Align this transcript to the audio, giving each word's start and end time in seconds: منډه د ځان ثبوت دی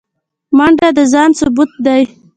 منډه 0.57 0.87
د 0.97 0.99
ځان 1.13 1.29
ثبوت 1.39 1.71
دی 1.85 2.01